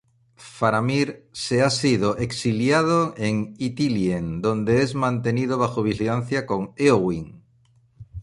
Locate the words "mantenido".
4.95-5.59